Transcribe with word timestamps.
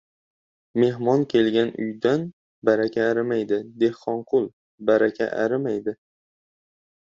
—Mehmon 0.83 1.25
kelgan 1.33 1.67
uydan 1.83 2.23
baraka 2.69 3.05
arimaydi, 3.09 3.61
Dehqonqul, 3.85 4.49
baraka 4.91 5.29
arimaydi. 5.45 5.97